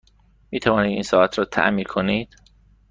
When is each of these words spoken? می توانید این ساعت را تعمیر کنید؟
می 0.51 0.59
توانید 0.59 0.91
این 0.93 1.01
ساعت 1.03 1.37
را 1.39 1.45
تعمیر 1.45 1.87
کنید؟ 1.87 2.35